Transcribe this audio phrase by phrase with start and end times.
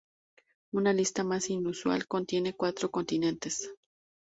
[0.71, 3.71] Una lista más inusual contiene cuatro continentes.